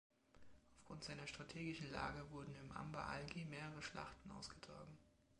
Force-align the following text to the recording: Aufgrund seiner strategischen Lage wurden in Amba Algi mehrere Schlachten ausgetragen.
Aufgrund 0.79 1.03
seiner 1.03 1.27
strategischen 1.27 1.91
Lage 1.91 2.25
wurden 2.31 2.55
in 2.55 2.75
Amba 2.75 3.05
Algi 3.05 3.45
mehrere 3.45 3.83
Schlachten 3.83 4.31
ausgetragen. 4.31 4.97